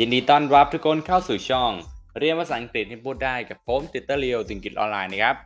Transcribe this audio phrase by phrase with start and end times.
[0.00, 1.72] ยินดีต้อนรับทุกคนเข้าสู่ช่อง
[2.18, 5.36] เรียนภาษาอังกฤษให้พูดได้กับผมติวเตอร์เลียวติวอังกฤษออนไลน์นะครับ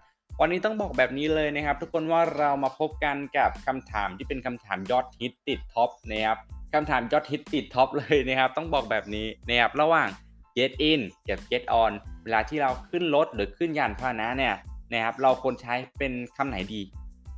[0.41, 6.39] วันนี้ต้องบอกแบบนี้เลยนะครับ ทุกคนว่าเรามาพบกันกับคำถามที่เป็นคำถามยอดฮิตติด top นะครับ
[6.75, 10.09] คำถามยอดฮิตติด top เลยนะครับ ต้องบอกแบบนี้นะครับระหว่าง
[10.57, 11.93] get in กับ get on
[12.25, 14.55] เวลาที่เราขึ้นรถหรือขึ้นยานพาหนะเนี่ย
[14.93, 16.80] นะครับ เราควรใช้เป็นคำไหนดี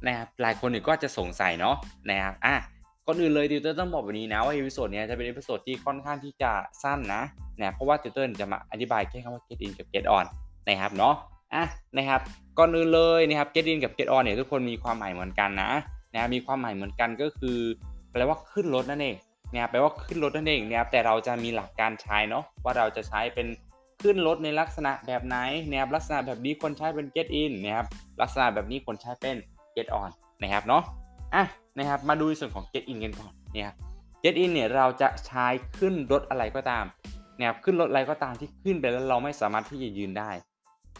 [0.06, 1.76] นะครับหลายคนก็จะสงสัยเนาะ
[2.10, 2.54] นะครับอะ
[3.06, 6.50] ก่อนอื่นเลยติวเตอร์ต้องบอกแบบนี้นะว่า episode นี้จะเป็น episode ที่ค่อนข้างที่จะ
[6.82, 7.22] สั้นนะ
[7.60, 10.26] นะเพราะว่าติวเตอร์จะมาอธิบายแค่คำว่า get in กับ get on
[10.68, 11.14] นะครับเนาะ
[11.54, 11.64] อะ
[11.96, 12.20] นะครับ
[12.58, 15.70] ก่อนอื่นเลยนะครับ get in กับ get on เนี่ยทุกคนมีความหมายเหมือนกันนะ
[16.14, 17.58] นะมีความหมายเหมือนกันก็คือ
[18.10, 19.16] แปลว่าขึ้นรถนั่นเอง
[19.52, 23.46] นะครับแปลว่าขึ้นรถนั่นเองนะครับแต่เราจะมีหลักการใช้เนาะว่าเราจะใช้เป็น
[24.02, 25.36] ขึ้นรถในลักษณะแบบไหน
[25.70, 27.86] นะครับลักษณะแบบนี้ควรใช้เป็น get in นะครับ
[28.20, 29.36] ลักษณะแบบนี้คนใช้เป็น
[29.76, 30.10] get on
[30.42, 30.82] นะครับเนาะ
[31.34, 31.44] อะ
[31.78, 33.72] นะครับมาดูในส่วนของ get in กันก่อนเนี่ย
[34.24, 35.46] get in เนี่ยเราจะใช้
[35.78, 36.84] ขึ้นรถอะไรก็ตาม
[37.38, 40.30] นะครับขึ้นรถอะไรก็ตามที่ขึ้นไปแล้วเราไม่สามารถที่จะยืนได้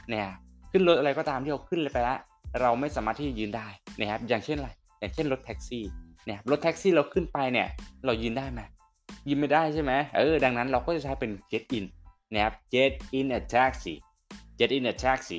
[0.08, 0.28] เนี่ย
[0.70, 2.18] ขึ้นรถอะไรก็ตามที่เราขึ้นไปแล้ว
[2.60, 5.84] เราไม่สามารถที่จะยืนได้นะครับอย่างเช่นอะไรอย่างเช่นรถแท็กซี่
[6.26, 7.68] เนี่ยรถแท็กซี่เราขึ้นไปเนี่ย
[8.04, 8.60] เรายืนได้ไหม
[9.28, 11.84] ยืนไม่ได้ใช่ไหมเออดังนั้นเราก็จะใช้เป็น get in
[12.32, 13.94] นะครับ get in a taxi
[14.58, 15.38] get in a taxi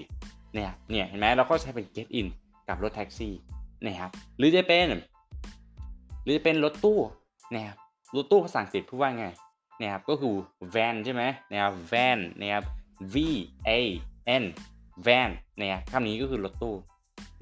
[0.54, 2.28] เนี่ยเนี่ยเห็นไหมเราก็ใช้เป็น get in
[2.68, 3.34] กับรถแท็กซี่
[3.86, 4.88] นะครับหรือจะเป็น
[6.24, 7.00] หรือจะเป็นรถตู้
[7.54, 7.78] นะครับ
[8.16, 9.26] รถตู้ภาษาอังกฤษพูดว่าไง
[9.82, 10.34] นะครับก็คือ
[10.76, 12.64] van ใช่ไหมนะครับ van นะครับ
[13.14, 13.16] v
[13.68, 13.70] a
[14.42, 14.44] n
[15.06, 16.76] van นะครับคำนี้ก็คือรถตู้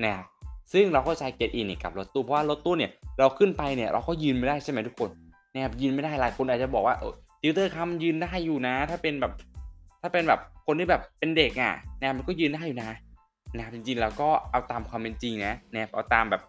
[0.04, 0.26] นะครับ
[0.74, 5.10] ซึ่งเราก็ใช้ get in กับรถตู้เพราะว่ารถตู้เนี่ยเราขึ้นไปเนี่ยเราก็ยืนไม่ได้ใช่ไหมทุกคน
[5.54, 6.96] นะครับยืนไม่ได้หลายคนอาจจะบอกว่า
[7.42, 9.34] ติวเตอร์ครับยืนได้อยู่นะ ถ้าเป็นแบบ
[10.02, 12.90] ถ้าเป็นแบบคนที่แบบเป็นเด็กอะนะครับมันก็ยืนได้อยู่นะ
[13.56, 16.42] นะครับจริงๆเราก็เอาตามความเป็นจริงนะนะครับเอาตามแบบ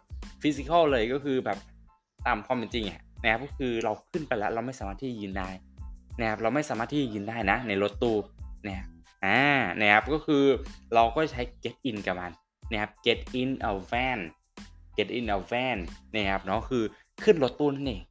[0.43, 1.59] physical เลยก็คือแบบ
[2.27, 5.49] ตามความเป็นจริงอะนะครับก็คือเราขึ้นไปแล้วเราไม่สามารถที่ยืนได้
[6.21, 8.17] นะครับเราไม่สามารถที่ยืนได้นะ ในรถตู้
[8.67, 8.89] นะครับ
[9.25, 9.41] อ่า
[9.81, 10.45] นะครับก็คือ
[10.95, 12.33] เราก็ใช้ get in กับมัน
[12.71, 14.21] นะครับ get in a van
[14.97, 15.79] get in a van
[16.15, 16.83] นะครับเนาะคือ
[17.25, 18.03] ขึ้นรถตู้นั่นเอง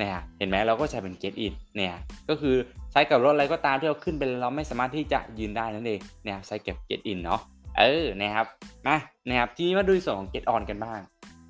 [0.00, 1.94] นะครับเห็นไหมเราก็ใช้เป็น get in เนี่ย
[2.28, 2.56] ก็คือ
[2.92, 7.40] ใช้กับรถอะไรก็ตามที่เราขึ้นไปเราไม่สามารถที่จะยืนได้นั่นเองนะครับใช้กับ get in เนาะ
[7.78, 8.46] เออนะครับ
[8.86, 8.96] มา
[9.28, 11.00] นะครับทีนี้มาดูส่วนของ get on กันบ้าง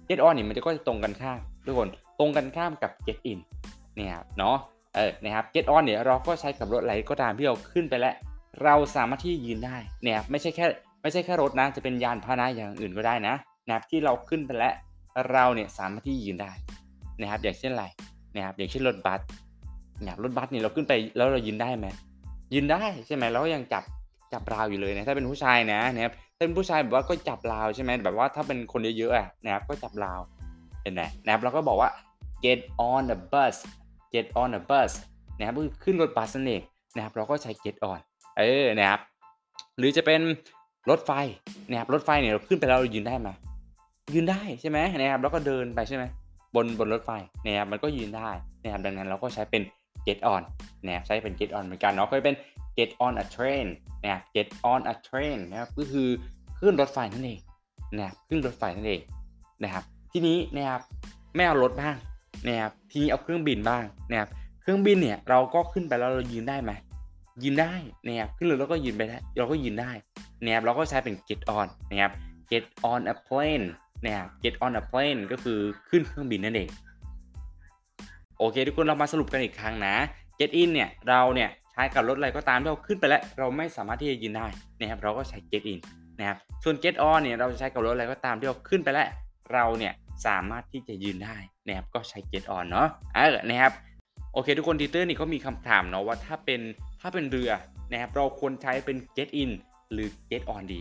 [0.09, 1.89] get on นี่มันจะก็จะตรงกันข้ามทุกคน
[2.19, 3.39] ตรงกันข้ามกับ get in
[3.97, 4.57] เนี่ยเนาะ
[4.95, 8.15] เออนะครับ get on เนี่ยเราก็ใช้กับรถอะไรก็ตามที่เราขึ้นไปแล้ว
[8.65, 10.67] เราสามารถที่ยืนได้เนี่ยไม่ใช่แค่
[11.03, 13.35] ไม่ใช่แค่รถนะจะเป็นยานพาหนะอย่างอื่นก็ได้นะ
[13.67, 14.75] นะครับที่เราขึ้นไปแล้ว
[15.33, 16.53] เราเนี่ยสามารถที่ยืนได้
[17.21, 17.87] นะครับอย่างเช่นอะไร
[18.35, 19.21] นะครับอย่างเช่นรถบัส
[20.03, 21.87] นะครับรถบัสเนี่ยเราขึ้นไปแล้วเรายืนได้ไหม
[22.55, 23.85] ยืนได้ใช่ไหมเราก็ยังจับ
[24.33, 30.21] จับราวอยู่เลยนะถ้าเป็นผู้ชายนะนะครับถ้าเป็นผู้ชายแบบว่าก็จับราวใช่ไหมแบบว่าถ้าเป็นคนเยอะๆอะนะครับก็จับราว
[30.83, 31.91] เห็นไหมนะครับเราก็บอกว่า
[32.45, 32.61] get
[32.91, 33.57] on the bus
[34.15, 34.93] get on the bus
[35.39, 36.63] นะครับคือขึ้นรถบัสนั่นเอง
[36.97, 38.01] นะครับเราก็ใช้ get on
[38.39, 39.01] เออนะครับ
[39.79, 40.21] หรือจะเป็น
[40.91, 41.11] รถไฟ
[41.71, 43.29] นะครับรถไฟเนี่ยเราขึ้นไปแล้วเรายืนได้ไหม
[44.15, 46.05] ยืนได้ใช่ไหมนะครับแล้วก็เดินไปใช่ไหม
[46.55, 47.11] บนบนรถไฟ
[47.45, 48.31] นะครับมันก็ยืนได้
[48.63, 49.63] นะครับดังนั้นเราก็ใช้เป็น
[50.07, 50.43] get on
[50.85, 52.37] นะครับใช้เป็น get on เหมือนกันเนาะก็เป็น
[52.79, 53.67] get on a train
[54.03, 56.09] นะครับ get on a train นะครับก็คือ
[56.59, 57.41] ขึ้นรถไฟนั่นเอง
[57.97, 59.03] นะครับขึ้นรถไฟนั่นเอง
[59.63, 60.81] นะครับทีนี้นะครับ
[61.35, 61.97] ไม่เอารถบ้าง
[62.47, 64.29] นะครับทีนี้เอาเครื่องบินบ้างนะครับ
[64.61, 66.73] เครื่องบินเนี่ยเราก็ขึ้นไปแล้วเรายืนได้ไหม
[67.43, 67.75] ยืนได้
[68.07, 69.93] นะครับขึ้นเลยแล้วก็ยืนไปได้เราก็ยืนได้
[70.45, 72.13] นะครับเราก็ใช้เป็น get on นะครับ
[72.51, 73.67] get on a plane
[74.05, 75.59] นะครับ get on a plane ก็คือ
[75.89, 76.69] ขึ้นเครื่องบินนั่นเอง
[78.39, 79.95] โอเคทุกคนเรามาสรุปกันอีกครั้งนะ
[80.39, 84.47] get in เนี่ยเราเนี่ย ใช้กับรถอะไรก็ตามที่เราขึ้นไปแล้ว เราไม่สามารถที่จะยืนได้
[84.81, 85.81] นะครับเราก็ใช้ get in
[86.19, 89.09] นะครับส่วน get on เนี่ยเราจะใช้กับรถอะไรก็ตามที่เราขึ้นไปแล้ว
[89.53, 89.93] เราเนี่ย
[90.27, 93.73] สามารถที่จะยืนได้นะครับก็ใช้ get on เนาะเออนะครับ
[94.33, 96.61] โอเค ทุกคนทีเตอร์นี่ก็มีคำถามเนาะว่าถ้าเป็น
[97.01, 97.51] ถ้าเป็นเรือ
[97.91, 99.51] นะครับเราควรใช้เป็น get in
[99.93, 100.81] หรือ get on ดี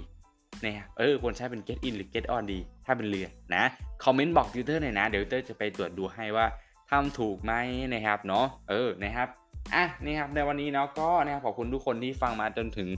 [0.66, 3.64] นะครับเออควรใช้เป็น get in หรือ get on ดี ถ้าเป็นเรือนะ
[4.04, 6.46] คอมเมนต์บอกทิวเตอร์หน่อยนะเดี๋ยวทิวเตอร์จะไปตรวจดูให้ว่า
[6.90, 7.54] ทำถูกไหม
[7.94, 9.28] นะครับเนาะเออนะครับ
[9.74, 12.90] อะนี่ครับในวันนี้เนาะก็นะครับขอบคุณทุกคนที่ฟังมาจนถึง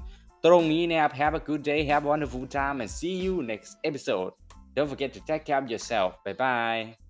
[0.46, 4.32] ตรงนี้นะครับ Have a good day have a wonderful time and see you next episode
[4.76, 7.03] don't forget to take care of yourself bye bye